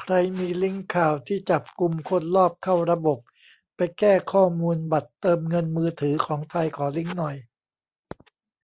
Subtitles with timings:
[0.00, 3.18] ใครมีลิงก์ข่าวที่จับกุมคนลอบเข้าระบบ
[3.76, 7.36] ไปแก้ข้อมูลบัตรเติมเงินมือถือ ของไทย ขอลิงก์หน่อย